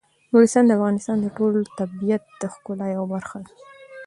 [0.31, 3.53] نورستان د افغانستان د ټول طبیعت د ښکلا یوه برخه ده.